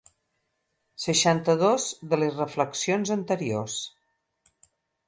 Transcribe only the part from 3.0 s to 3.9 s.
anteriors.